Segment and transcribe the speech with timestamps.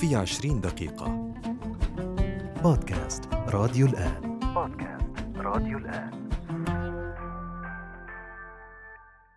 [0.00, 1.32] في عشرين دقيقة.
[2.62, 4.38] بودكاست راديو الآن.
[4.54, 6.28] بودكاست راديو الآن.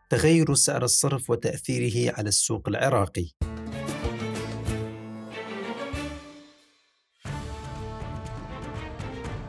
[0.09, 3.25] تغير سعر الصرف وتأثيره على السوق العراقي.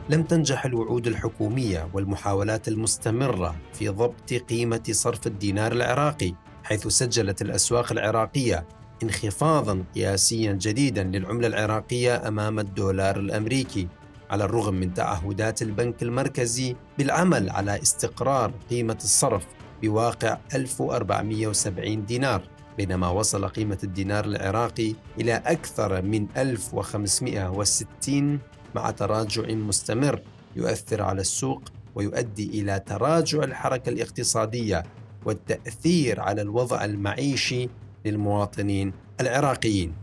[0.09, 7.91] لم تنجح الوعود الحكومية والمحاولات المستمرة في ضبط قيمة صرف الدينار العراقي حيث سجلت الأسواق
[7.91, 8.67] العراقية
[9.05, 13.87] انخفاضا قياسيا جديدا للعملة العراقية أمام الدولار الأمريكي
[14.29, 19.45] على الرغم من تعهدات البنك المركزي بالعمل على استقرار قيمة الصرف
[19.81, 22.41] بواقع 1470 دينار
[22.77, 28.39] بينما وصل قيمة الدينار العراقي إلى أكثر من 1560
[28.75, 30.21] مع تراجع مستمر
[30.55, 31.61] يؤثر على السوق
[31.95, 34.83] ويؤدي إلى تراجع الحركة الاقتصادية
[35.25, 37.69] والتأثير على الوضع المعيشي
[38.05, 39.93] للمواطنين العراقيين.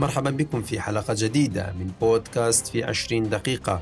[0.00, 3.80] مرحبا بكم في حلقة جديدة من بودكاست في عشرين دقيقة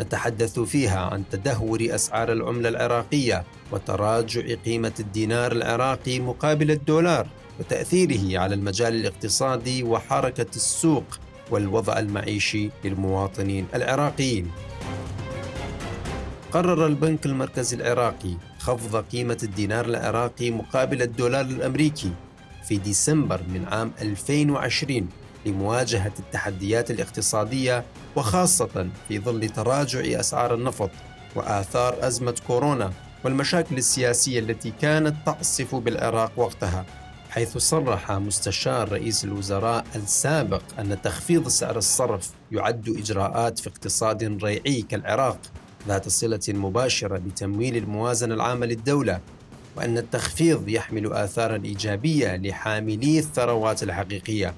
[0.00, 7.26] نتحدث فيها عن تدهور أسعار العملة العراقية وتراجع قيمة الدينار العراقي مقابل الدولار
[7.60, 11.04] وتأثيره على المجال الاقتصادي وحركة السوق
[11.50, 14.50] والوضع المعيشي للمواطنين العراقيين.
[16.52, 18.36] قرر البنك المركزي العراقي
[18.68, 22.12] خفض قيمة الدينار العراقي مقابل الدولار الأمريكي
[22.64, 25.08] في ديسمبر من عام 2020
[25.46, 27.84] لمواجهة التحديات الاقتصادية
[28.16, 30.90] وخاصة في ظل تراجع أسعار النفط
[31.36, 32.92] وآثار أزمة كورونا
[33.24, 36.84] والمشاكل السياسية التي كانت تعصف بالعراق وقتها
[37.30, 44.82] حيث صرح مستشار رئيس الوزراء السابق أن تخفيض سعر الصرف يعد إجراءات في اقتصاد ريعي
[44.82, 45.38] كالعراق.
[45.88, 49.20] ذات صلة مباشرة بتمويل الموازنة العامة للدولة
[49.76, 54.54] وأن التخفيض يحمل آثارا إيجابية لحاملي الثروات الحقيقية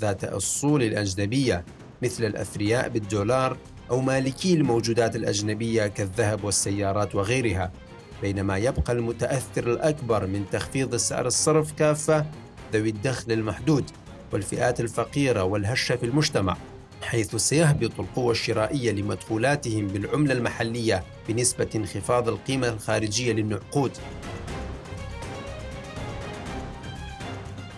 [0.00, 1.64] ذات الأصول الأجنبية
[2.02, 3.56] مثل الأثرياء بالدولار
[3.90, 7.72] أو مالكي الموجودات الأجنبية كالذهب والسيارات وغيرها
[8.22, 12.26] بينما يبقى المتأثر الأكبر من تخفيض سعر الصرف كافة
[12.72, 13.84] ذوي الدخل المحدود
[14.32, 16.56] والفئات الفقيرة والهشة في المجتمع.
[17.02, 23.92] حيث سيهبط القوة الشرائية لمدخولاتهم بالعملة المحلية بنسبة انخفاض القيمة الخارجية للنقود.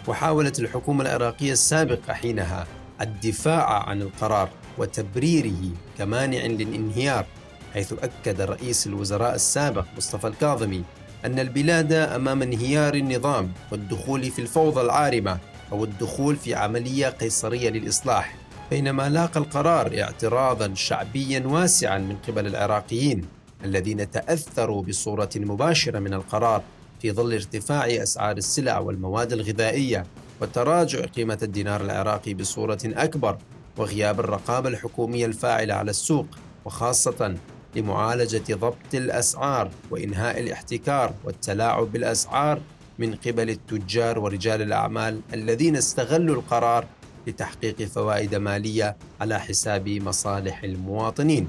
[0.09, 2.66] وحاولت الحكومة العراقية السابقة حينها
[3.00, 7.27] الدفاع عن القرار وتبريره كمانع للانهيار
[7.75, 10.83] حيث أكد رئيس الوزراء السابق مصطفى الكاظمي
[11.25, 15.38] أن البلاد أمام انهيار النظام والدخول في الفوضى العارمة
[15.72, 18.34] أو الدخول في عملية قيصرية للإصلاح.
[18.71, 23.25] بينما لاقى القرار اعتراضا شعبيا واسعا من قبل العراقيين
[23.65, 26.62] الذين تأثروا بصورة مباشرة من القرار
[27.03, 30.06] في ظل ارتفاع أسعار السلع والمواد الغذائية
[30.41, 33.38] وتراجع قيمة الدينار العراقي بصورة أكبر
[33.77, 36.27] وغياب الرقابة الحكومية الفاعلة على السوق
[36.65, 37.34] وخاصة
[37.77, 42.60] لمعالجة ضبط الأسعار وإنهاء الاحتكار والتلاعب بالأسعار
[42.98, 46.87] من قبل التجار ورجال الأعمال الذين استغلوا القرار
[47.26, 51.48] لتحقيق فوائد مالية على حساب مصالح المواطنين.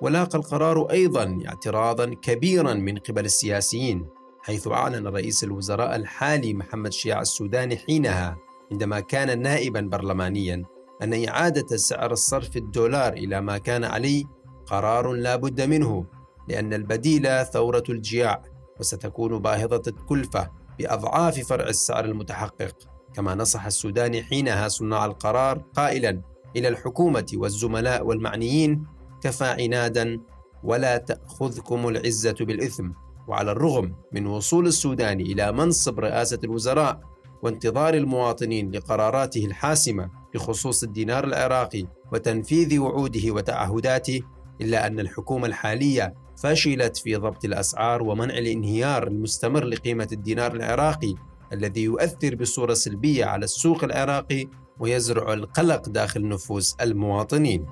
[0.00, 4.06] ولاقى القرار أيضا اعتراضا كبيرا من قبل السياسيين
[4.42, 8.36] حيث أعلن رئيس الوزراء الحالي محمد شياع السوداني حينها
[8.72, 10.64] عندما كان نائبا برلمانيا
[11.02, 14.24] أن إعادة سعر الصرف الدولار إلى ما كان عليه
[14.66, 16.04] قرار لا بد منه
[16.48, 18.42] لأن البديل ثورة الجياع
[18.80, 22.74] وستكون باهظة الكلفة بأضعاف فرع السعر المتحقق.
[23.14, 26.22] كما نصح السوداني حينها صناع القرار قائلا
[26.56, 28.86] إلى الحكومة والزملاء والمعنيين
[29.22, 30.20] كفى عنادا
[30.64, 32.90] ولا تأخذكم العزة بالإثم
[33.28, 37.00] وعلى الرغم من وصول السودان إلى منصب رئاسة الوزراء
[37.42, 44.20] وانتظار المواطنين لقراراته الحاسمة بخصوص الدينار العراقي وتنفيذ وعوده وتعهداته
[44.60, 51.14] إلا أن الحكومة الحالية فشلت في ضبط الأسعار ومنع الانهيار المستمر لقيمة الدينار العراقي
[51.52, 54.48] الذي يؤثر بصورة سلبية على السوق العراقي
[54.78, 57.66] ويزرع القلق داخل نفوس المواطنين.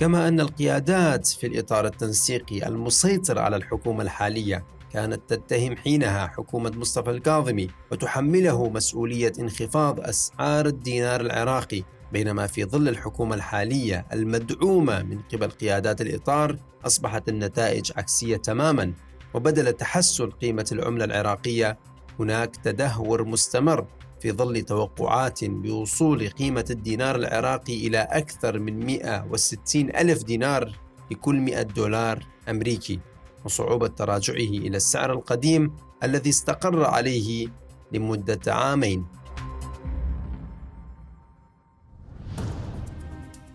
[0.00, 7.10] كما أن القيادات في الإطار التنسيقي المسيطر على الحكومة الحالية كانت تتهم حينها حكومة مصطفى
[7.10, 11.82] الكاظمي وتحمله مسؤولية انخفاض أسعار الدينار العراقي
[12.12, 16.56] بينما في ظل الحكومة الحالية المدعومة من قبل قيادات الإطار
[16.86, 18.92] أصبحت النتائج عكسية تماما
[19.34, 21.78] وبدل تحسن قيمة العملة العراقية
[22.20, 23.86] هناك تدهور مستمر
[24.20, 30.78] في ظل توقعات بوصول قيمة الدينار العراقي إلى أكثر من 160 ألف دينار
[31.10, 33.00] لكل 100 دولار أمريكي.
[33.44, 37.48] وصعوبة تراجعه إلى السعر القديم الذي استقر عليه
[37.92, 39.06] لمدة عامين.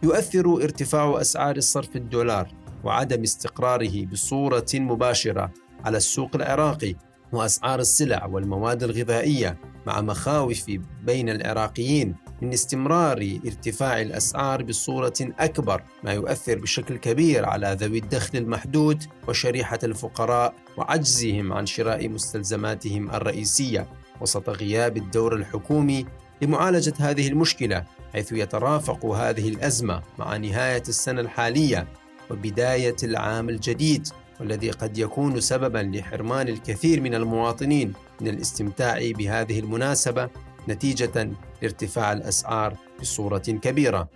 [0.04, 2.52] يؤثر ارتفاع أسعار الصرف الدولار
[2.84, 5.52] وعدم استقراره بصورة مباشرة
[5.86, 6.96] على السوق العراقي
[7.32, 10.66] وأسعار السلع والمواد الغذائية مع مخاوف
[11.04, 12.16] بين العراقيين.
[12.42, 19.80] من استمرار ارتفاع الأسعار بصورة أكبر ما يؤثر بشكل كبير على ذوي الدخل المحدود وشريحة
[19.84, 23.88] الفقراء وعجزهم عن شراء مستلزماتهم الرئيسية.
[24.22, 26.06] وسط غياب الدور الحكومي
[26.42, 27.84] لمعالجة هذه المشكلة
[28.14, 31.88] حيث يترافق هذه الأزمة مع نهاية السنة الحالية
[32.32, 34.08] وبداية العام الجديد
[34.40, 40.30] والذي قد يكون سببا لحرمان الكثير من المواطنين من الاستمتاع بهذه المناسبة
[40.70, 41.30] نتيجة
[41.62, 44.10] لارتفاع الأسعار بصورة كبيرة.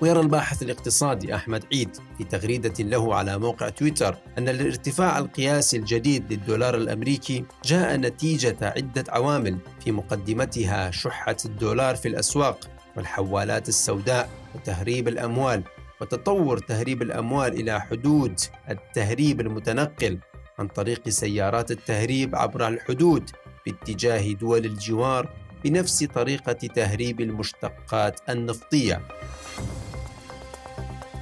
[0.00, 6.32] ويرى الباحث الاقتصادي أحمد عيد في تغريدة له على موقع تويتر أن الارتفاع القياسي الجديد
[6.32, 15.08] للدولار الأمريكي جاء نتيجة عدة عوامل في مقدمتها شحة الدولار في الأسواق والحوالات السوداء وتهريب
[15.08, 15.62] الأموال
[16.00, 18.40] وتطور تهريب الأموال إلى حدود
[18.70, 20.18] التهريب المتنقل
[20.58, 23.30] عن طريق سيارات التهريب عبر الحدود
[23.66, 25.28] باتجاه دول الجوار
[25.64, 29.00] بنفس طريقة تهريب المشتقات النفطية.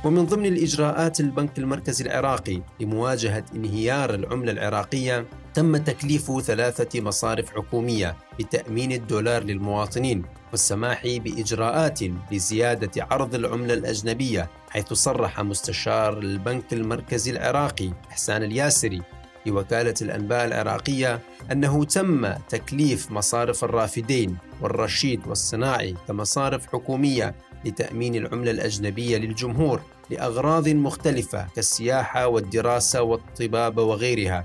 [0.04, 8.16] ومن ضمن الإجراءات البنك المركزي العراقي لمواجهة انهيار العملة العراقية تم تكليف ثلاثة مصارف حكومية
[8.38, 12.00] بتأمين الدولار للمواطنين والسماح بإجراءات
[12.32, 19.02] لزيادة عرض العملة الأجنبية حيث صرح مستشار البنك المركزي العراقي إحسان الياسري
[19.48, 21.20] لوكالة الأنباء العراقية
[21.52, 27.34] أنه تم تكليف مصارف الرافدين والرشيد والصناعي كمصارف حكومية
[27.64, 29.80] لتأمين العملة الأجنبية للجمهور
[30.10, 34.44] لأغراض مختلفة كالسياحة والدراسة والطبابة وغيرها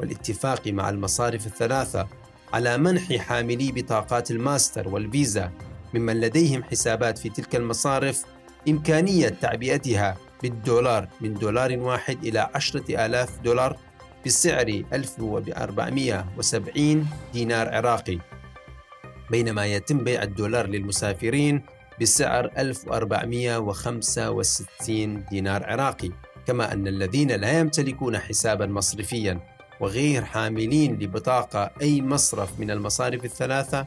[0.00, 2.08] والاتفاق مع المصارف الثلاثة
[2.52, 5.50] على منح حاملي بطاقات الماستر والفيزا
[5.94, 8.24] ممن لديهم حسابات في تلك المصارف
[8.68, 13.76] إمكانية تعبئتها بالدولار من دولار واحد إلى عشرة آلاف دولار
[14.26, 18.18] بسعر 1470 دينار عراقي
[19.30, 21.62] بينما يتم بيع الدولار للمسافرين
[22.00, 26.10] بسعر 1465 دينار عراقي
[26.46, 29.40] كما أن الذين لا يمتلكون حسابا مصرفيا
[29.80, 33.86] وغير حاملين لبطاقة أي مصرف من المصارف الثلاثة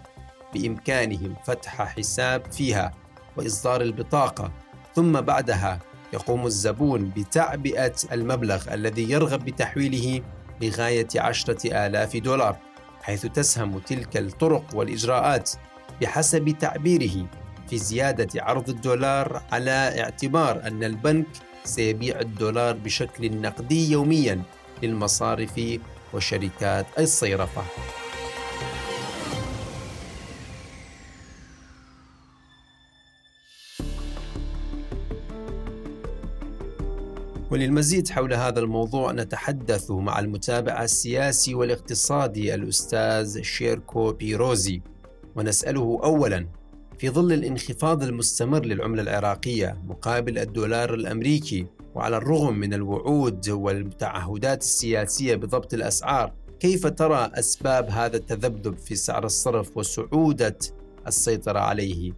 [0.53, 2.91] بإمكانهم فتح حساب فيها
[3.37, 4.51] وإصدار البطاقة
[4.95, 5.79] ثم بعدها
[6.13, 10.21] يقوم الزبون بتعبئة المبلغ الذي يرغب بتحويله
[10.61, 12.57] لغاية عشرة آلاف دولار
[13.01, 15.51] حيث تسهم تلك الطرق والإجراءات
[16.01, 17.25] بحسب تعبيره
[17.69, 21.27] في زيادة عرض الدولار على اعتبار أن البنك
[21.63, 24.41] سيبيع الدولار بشكل نقدي يوميا
[24.83, 25.79] للمصارف
[26.13, 27.63] وشركات الصيرفة.
[37.51, 44.81] وللمزيد حول هذا الموضوع نتحدث مع المتابع السياسي والاقتصادي الأستاذ شيركو بيروزي
[45.35, 46.47] ونسأله أولا
[46.99, 55.35] في ظل الانخفاض المستمر للعملة العراقية مقابل الدولار الأمريكي وعلى الرغم من الوعود والتعهدات السياسية
[55.35, 60.57] بضبط الأسعار كيف ترى أسباب هذا التذبذب في سعر الصرف وصعودة
[61.07, 62.11] السيطرة عليه؟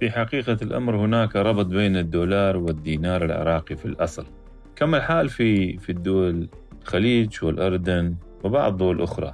[0.00, 4.26] في حقيقة الأمر هناك ربط بين الدولار والدينار العراقي في الأصل
[4.76, 6.48] كما الحال في في الدول
[6.82, 8.14] الخليج والأردن
[8.44, 9.32] وبعض دول أخرى؟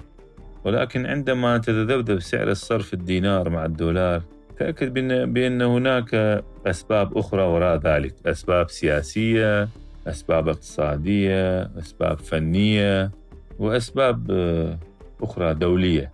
[0.64, 4.22] ولكن عندما تتذبذب سعر الصرف الدينار مع الدولار
[4.58, 4.94] تأكد
[5.32, 8.14] بأن هناك أسباب أخرى وراء ذلك.
[8.26, 9.68] أسباب سياسية
[10.06, 13.10] أسباب اقتصادية أسباب فنية
[13.58, 14.78] وأسباب آه،
[15.22, 16.12] أخرى دولية.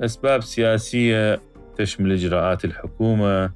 [0.00, 1.40] أسباب سياسية
[1.76, 3.50] تشمل إجراءات الحكومة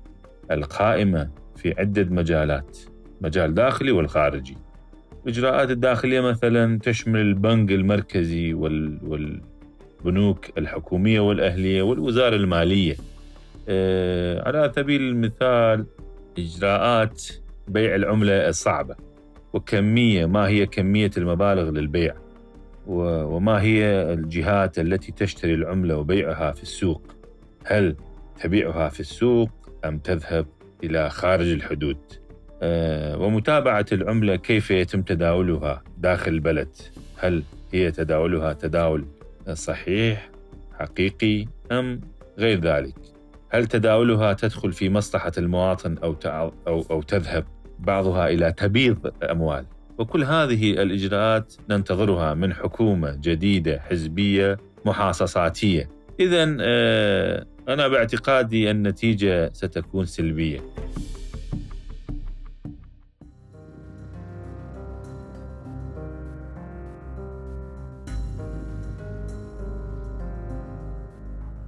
[0.50, 2.78] القائمة في عدة مجالات
[3.20, 4.56] مجال داخلي والخارجي.
[5.28, 12.96] الإجراءات الداخلية مثلا تشمل البنك المركزي والبنوك الحكومية والأهلية والوزارة المالية.
[13.68, 15.86] آه، على سبيل المثال
[16.38, 17.22] إجراءات
[17.68, 18.96] بيع العملة الصعبة
[19.52, 22.14] وكمية ما هي كمية المبالغ للبيع
[22.86, 27.02] وما هي الجهات التي تشتري العملة وبيعها في السوق؟
[27.64, 27.96] هل
[28.40, 29.50] تبيعها في السوق
[29.84, 30.46] أم تذهب
[30.84, 31.98] إلى خارج الحدود؟
[33.18, 36.68] ومتابعة العملة كيف يتم تداولها داخل البلد
[37.16, 39.06] هل هي تداولها تداول
[39.52, 40.30] صحيح
[40.78, 42.00] حقيقي أم
[42.38, 42.94] غير ذلك؟
[43.50, 46.16] هل تداولها تدخل في مصلحة المواطن أو
[46.66, 47.44] أو أو تذهب
[47.78, 49.64] بعضها إلى تبييض أموال؟
[49.98, 55.88] وكل هذه الإجراءات ننتظرها من حكومة جديدة حزبية محاصصاتية
[56.20, 60.60] إذا آه، أنا باعتقادي النتيجة ستكون سلبية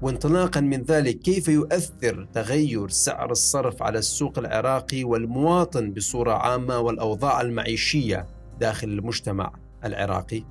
[0.03, 7.41] وانطلاقا من ذلك كيف يؤثر تغير سعر الصرف على السوق العراقي والمواطن بصورة عامة والأوضاع
[7.41, 8.27] المعيشية
[8.61, 9.53] داخل المجتمع
[9.85, 10.43] العراقي؟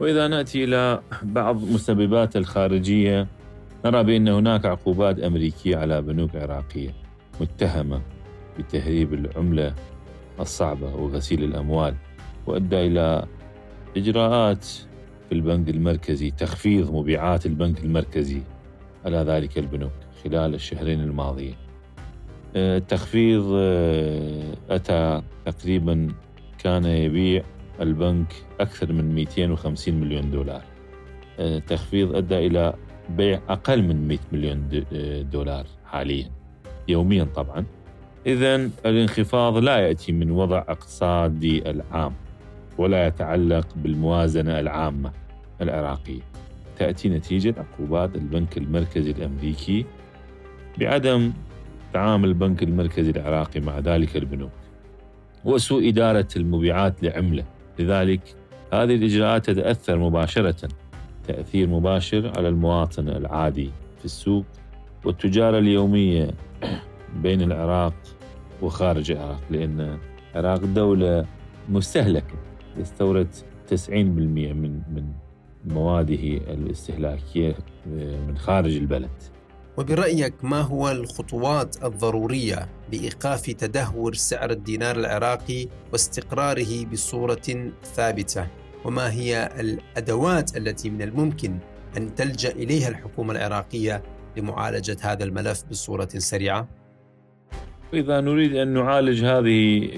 [0.00, 3.26] وإذا نأتي إلى بعض مسببات الخارجية
[3.84, 6.94] نرى بأن هناك عقوبات أمريكية على بنوك عراقية
[7.40, 8.02] متهمة
[8.58, 9.74] بتهريب العملة
[10.40, 11.94] الصعبة وغسيل الأموال
[12.46, 13.26] وأدى إلى
[13.96, 14.66] إجراءات
[15.30, 18.40] في البنك المركزي تخفيض مبيعات البنك المركزي.
[19.04, 19.92] على ذلك البنوك
[20.24, 21.54] خلال الشهرين الماضيين.
[22.56, 26.08] التخفيض آه، أتى تقريبا
[26.58, 27.42] كان يبيع
[27.80, 30.62] البنك أكثر من 250 مليون دولار.
[31.38, 32.74] التخفيض أدى إلى
[33.16, 36.30] بيع أقل من 100 مليون آه، دولار حاليا.
[36.88, 37.64] يوميا طبعا.
[38.26, 42.14] إذا الانخفاض لا يأتي من وضع اقتصادي العام.
[42.80, 45.12] ولا يتعلق بالموازنة العامة
[45.60, 46.20] العراقية.
[46.78, 49.86] تأتي نتيجة عقوبات البنك المركزي الأمريكي
[50.78, 51.32] بعدم
[51.92, 54.50] تعامل البنك المركزي العراقي مع ذلك البنوك.
[55.44, 57.44] وسوء إدارة المبيعات لعملة.
[57.78, 58.20] لذلك
[58.72, 60.68] هذه الإجراءات تتأثر مباشرة.
[61.28, 64.44] تأثير مباشر على المواطن العادي في السوق
[65.04, 66.30] والتجارة اليومية
[67.16, 67.94] بين العراق
[68.62, 69.98] وخارج العراق لأن
[70.36, 71.26] العراق دولة
[71.68, 72.49] مستهلكة.
[72.76, 73.34] يستورد
[73.70, 75.12] 90% من من
[75.64, 76.14] مواده
[76.54, 77.56] الاستهلاكية
[78.26, 79.10] من خارج البلد
[79.76, 88.46] وبرأيك ما هو الخطوات الضرورية لإيقاف تدهور سعر الدينار العراقي واستقراره بصورة ثابتة؟
[88.84, 91.58] وما هي الأدوات التي من الممكن
[91.96, 94.02] أن تلجأ إليها الحكومة العراقية
[94.36, 96.68] لمعالجة هذا الملف بصورة سريعة؟
[97.94, 99.90] إذا نريد أن نعالج هذه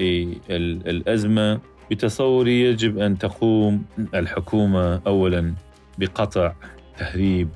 [0.87, 1.61] الأزمة
[1.93, 3.85] بتصوري يجب أن تقوم
[4.15, 5.55] الحكومة أولا
[5.99, 6.53] بقطع
[6.99, 7.49] تهريب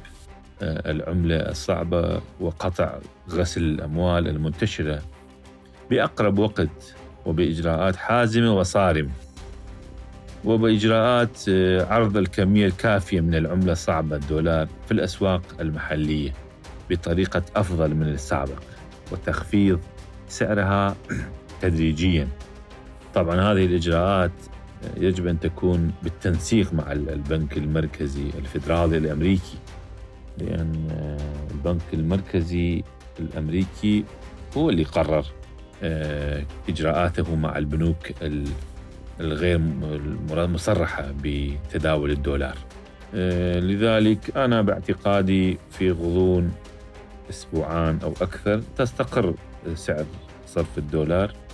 [0.62, 2.99] آه، العملة الصعبة وقطع
[3.31, 5.02] غسل الأموال المنتشرة
[5.90, 6.95] بأقرب وقت
[7.26, 9.11] وبإجراءات حازمة وصارمة
[10.45, 16.33] وبإجراءات آه، عرض الكمية الكافية من العملة الصعبة الدولار في الأسواق المحلية
[16.90, 18.62] بطريقة أفضل من السابق
[19.12, 19.81] وتخفيض
[20.28, 20.97] سعرها
[21.62, 22.28] تدريجيا.
[23.16, 24.32] طبعا هذه الإجراءات
[24.96, 29.58] يجب أن تكون بالتنسيق مع البنك المركزي الفدرالي الأمريكي
[30.38, 32.82] لأن آه، البنك المركزي
[33.20, 34.04] الأمريكي
[34.56, 35.26] هو اللي قرر
[35.82, 38.12] آه، إجراءاته مع البنوك
[39.20, 39.61] الغير
[40.30, 42.56] مصرحة بتداول الدولار.
[43.14, 46.52] آه، لذلك أنا باعتقادي في غضون
[47.30, 49.35] أسبوعان أو أكثر تستقر
[49.75, 50.04] سعر
[50.46, 51.46] صرف الدولار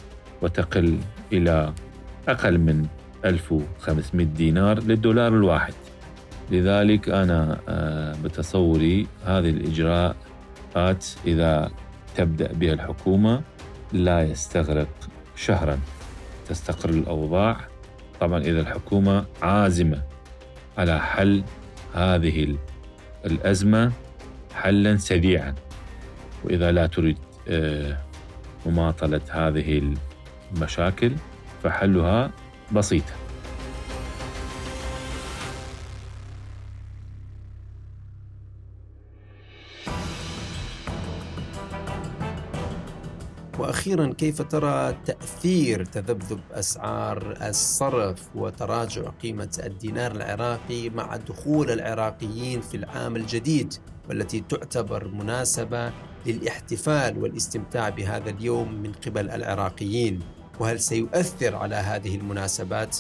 [0.43, 0.99] وتقل
[1.33, 1.73] إلى
[2.29, 2.87] أقل من
[3.25, 5.75] 1500 دينار للدولار الواحد.
[6.51, 11.71] لذلك أنا آه، بتصوري هذه الإجراءات إذا
[12.17, 13.43] تبدأ بها الحكومة
[13.93, 14.89] لا يستغرق
[15.37, 15.79] شهرا
[16.49, 17.57] تستقر الأوضاع.
[18.21, 20.03] طبعا إذا الحكومة عازمة
[20.79, 21.45] على حل
[21.95, 22.57] هذه
[23.27, 23.93] الأزمة
[24.55, 25.55] حلا سريعا.
[26.45, 27.19] وإذا لا تريد
[27.49, 27.99] آه،
[28.67, 29.95] مماطلة هذه
[30.55, 31.13] المشاكل
[31.63, 32.31] فحلها
[32.73, 33.13] بسيطة.
[43.59, 52.77] وأخيرا كيف ترى تأثير تذبذب أسعار الصرف وتراجع قيمة الدينار العراقي مع دخول العراقيين في
[52.77, 53.75] العام الجديد
[54.09, 55.93] والتي تعتبر مناسبة
[56.27, 62.97] للاحتفال والاستمتاع بهذا اليوم من قبل العراقيين؟ وهل سيؤثر على هذه المناسبات؟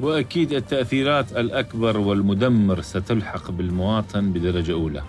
[0.00, 5.02] وأكيد التأثيرات الأكبر والمدمر ستلحق بالمواطن بدرجة أولى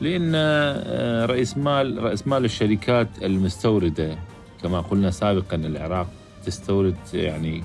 [0.00, 4.18] لأن آه، رئيس مال رئيس مال الشركات المستوردة
[4.62, 6.06] كما قلنا سابقا العراق
[6.46, 7.62] تستورد يعني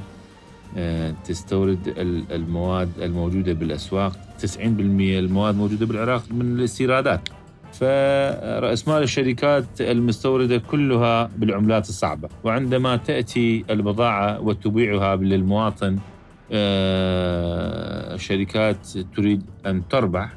[0.77, 1.93] آه، تستورد
[2.31, 4.57] المواد الموجودة بالأسواق 90%
[5.19, 7.21] المواد موجودة بالعراق من الاستيرادات.
[7.73, 12.29] فرأس مال الشركات المستوردة كلها بالعملات الصعبة.
[12.43, 15.97] وعندما تأتي البضاعة وتبيعها للمواطن
[16.51, 20.29] آه، شركات تريد أن تربح.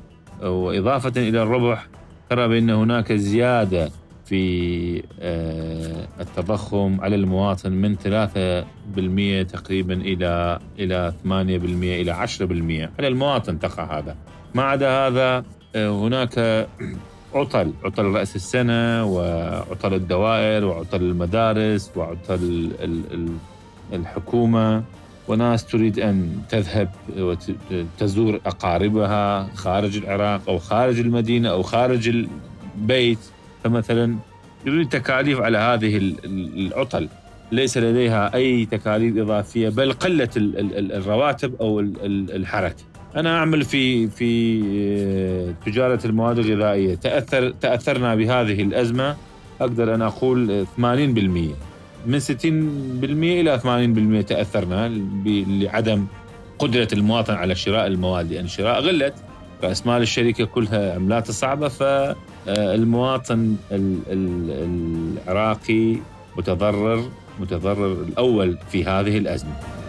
[0.42, 1.86] وإضافة إلى الربح
[2.30, 3.90] ترى بأن هناك زيادة
[4.24, 13.58] في آه، التضخم على المواطن من 3% تقريبا إلى إلى 8% إلى 10% على المواطن
[13.58, 14.16] تقع هذا.
[14.54, 15.44] ما عدا هذا
[15.76, 16.66] آه، هناك
[17.34, 22.70] عطل عطل رأس السنة وعطل الدوائر وعطل المدارس وعطل
[23.92, 24.84] الحكومة
[25.28, 33.18] وناس تريد أن تذهب وتزور أقاربها خارج العراق أو خارج المدينة أو خارج البيت.
[33.64, 34.16] فمثلا
[34.66, 37.08] يريد تكاليف على هذه العطل.
[37.52, 42.84] ليس لديها أي تكاليف إضافية بل قلة الرواتب أو الحركة.
[43.16, 46.94] أنا أعمل في في آه، تجارة المواد الغذائية.
[46.94, 49.16] تأثر تأثرنا بهذه الأزمة
[49.60, 51.54] أقدر أن أقول 80%
[52.06, 54.88] من 60% إلى 80% تأثرنا
[55.26, 56.06] لعدم
[56.58, 58.32] قدرة المواطن على شراء المواد.
[58.32, 59.14] لأن الشراء غلت
[59.64, 63.56] رأس مال الشركة كلها عملات صعبة فالمواطن
[65.26, 65.96] العراقي
[66.36, 69.81] متضرر متضرر الأول في هذه الأزمة.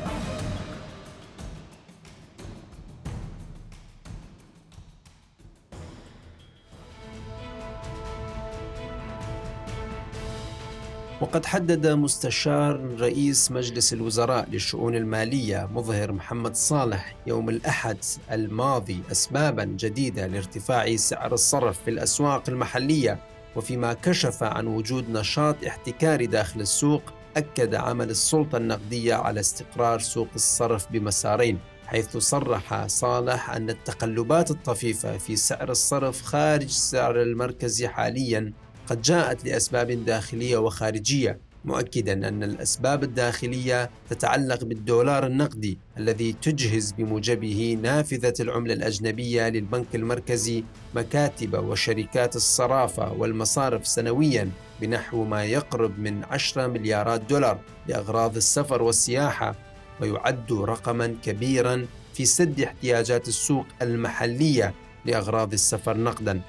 [11.23, 17.97] وقد حدد مستشار رئيس مجلس الوزراء للشؤون المالية مظهر محمد صالح يوم الأحد
[18.31, 23.19] الماضي أسبابا جديدة لارتفاع سعر الصرف في الأسواق المحلية
[23.55, 27.01] وفيما كشف عن وجود نشاط احتكاري داخل السوق
[27.37, 35.17] أكد عمل السلطة النقدية على استقرار سوق الصرف بمسارين حيث صرح صالح أن التقلبات الطفيفة
[35.17, 38.53] في سعر الصرف خارج السعر المركزي حاليا
[38.87, 47.77] قد جاءت لأسباب داخلية وخارجية مؤكدا أن الأسباب الداخلية تتعلق بالدولار النقدي الذي تجهز بموجبه
[47.81, 50.63] نافذة العملة الأجنبية للبنك المركزي
[50.95, 54.49] مكاتب وشركات الصرافة والمصارف سنويا
[54.81, 59.55] بنحو ما يقرب من 10 مليارات دولار لأغراض السفر والسياحة
[60.01, 64.73] ويعد رقما كبيرا في سد احتياجات السوق المحلية
[65.05, 66.41] لأغراض السفر نقدا.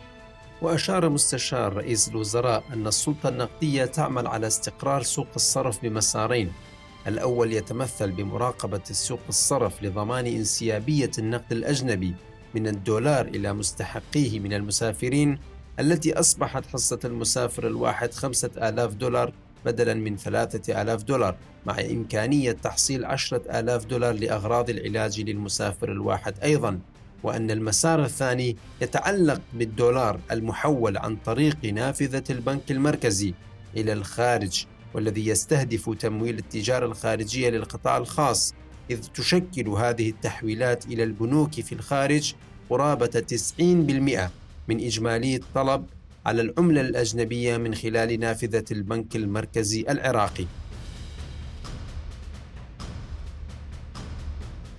[0.64, 6.53] وأشار مستشار رئيس الوزراء أن السلطة النقدية تعمل على استقرار سوق الصرف بمسارين.
[7.07, 12.14] الأول يتمثل بمراقبة سوق الصرف لضمان انسيابية النقد الأجنبي
[12.55, 15.38] من الدولار إلى مستحقيه من المسافرين
[15.81, 19.33] التي أصبحت حصة المسافر الواحد خمسة آلاف دولار
[19.64, 26.35] بدلا من ثلاثة آلاف دولار مع إمكانية تحصيل عشرة آلاف دولار لأغراض العلاج للمسافر الواحد
[26.42, 26.81] أيضاً.
[27.24, 33.34] وأن المسار الثاني يتعلق بالدولار المحول عن طريق نافذة البنك المركزي
[33.76, 38.54] إلى الخارج والذي يستهدف تمويل التجارة الخارجية للقطاع الخاص
[38.90, 42.34] إذ تشكل هذه التحويلات إلى البنوك في الخارج
[42.70, 43.24] قرابة
[43.60, 43.62] 90%
[44.68, 45.87] من إجمالي الطلب
[46.26, 50.46] على العملة الأجنبية من خلال نافذة البنك المركزي العراقي.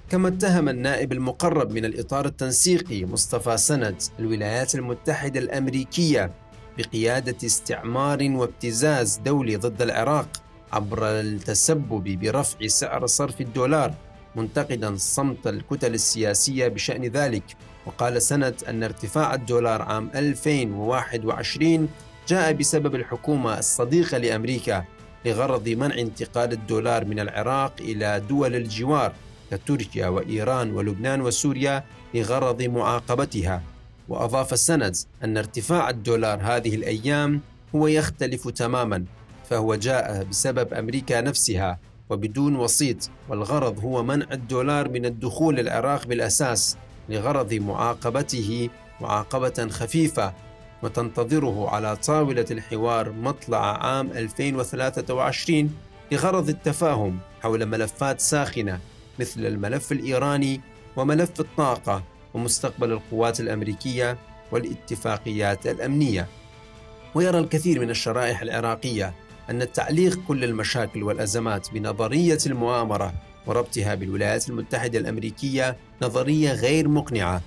[0.10, 6.32] كما اتهم النائب المقرب من الإطار التنسيقي مصطفى سند الولايات المتحدة الأمريكية
[6.78, 10.28] بقيادة استعمار وابتزاز دولي ضد العراق
[10.74, 13.94] عبر التسبب برفع سعر صرف الدولار
[14.36, 17.44] منتقدا صمت الكتل السياسية بشأن ذلك.
[17.86, 21.90] وقال سند أن ارتفاع الدولار عام 2021
[22.28, 24.84] جاء بسبب الحكومة الصديقة لأمريكا
[25.26, 29.14] لغرض منع انتقال الدولار من العراق إلى دول الجوار.
[29.52, 33.62] كتركيا وإيران ولبنان وسوريا لغرض معاقبتها.
[34.10, 37.42] وأضاف السند أن ارتفاع الدولار هذه الأيام
[37.76, 39.06] هو يختلف تماما
[39.50, 41.80] فهو جاء بسبب أمريكا نفسها
[42.10, 46.78] وبدون وسيط والغرض هو منع الدولار من الدخول العراق بالأساس
[47.10, 48.70] لغرض معاقبته
[49.02, 50.34] معاقبة خفيفة
[50.84, 55.76] وتنتظره على طاولة الحوار مطلع عام 2023
[56.12, 58.80] لغرض التفاهم حول ملفات ساخنة.
[59.20, 60.62] مثل الملف الإيراني
[60.96, 64.18] وملف الطاقة ومستقبل القوات الأمريكية
[64.52, 66.28] والاتفاقيات الأمنية.
[67.16, 69.14] ويرى الكثير من الشرائح العراقية
[69.50, 73.14] أن تعليق كل المشاكل والأزمات بنظرية المؤامرة
[73.48, 77.42] وربطها بالولايات المتحدة الأمريكية نظرية غير مقنعة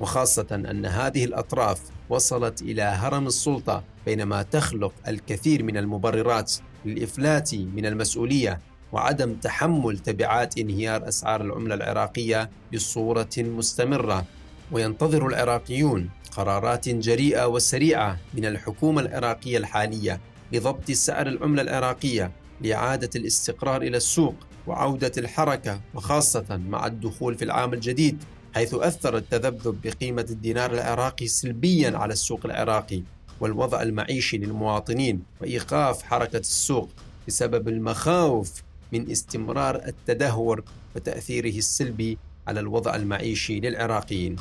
[0.00, 6.52] وخاصة أن هذه الأطراف وصلت إلى هرم السلطة بينما تخلق الكثير من المبررات
[6.84, 8.60] للإفلات من المسؤولية
[8.94, 14.24] وعدم تحمل تبعات انهيار أسعار العملة العراقية بصورة مستمرة.
[14.72, 20.20] وينتظر العراقيون قرارات جريئة وسريعة من الحكومة العراقية الحالية
[20.52, 24.34] لضبط سعر العملة العراقية لإعادة الاستقرار إلى السوق
[24.66, 31.98] وعودة الحركة وخاصة مع الدخول في العام الجديد حيث أثر التذبذب بقيمة الدينار العراقي سلبيا
[31.98, 33.02] على السوق العراقي
[33.40, 36.88] والوضع المعيشي للمواطنين وإيقاف حركة السوق
[37.28, 38.63] بسبب المخاوف
[38.94, 40.64] من استمرار التدهور
[40.96, 44.36] وتأثيره السلبي على الوضع المعيشي للعراقيين.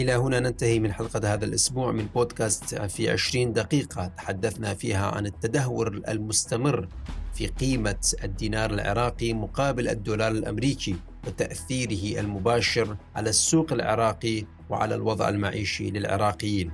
[0.00, 4.06] إلى هنا ننتهي من حلقة هذا الأسبوع من بودكاست في 20 دقيقة.
[4.06, 6.88] تحدثنا فيها عن التدهور المستمر
[7.34, 10.96] في قيمة الدينار العراقي مقابل الدولار الأمريكي.
[11.26, 16.72] وتأثيره المباشر على السوق العراقي وعلى الوضع المعيشي للعراقيين.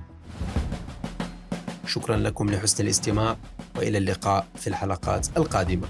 [1.87, 3.37] شكرا لكم لحسن الاستماع
[3.75, 5.87] وإلى اللقاء في الحلقات القادمة.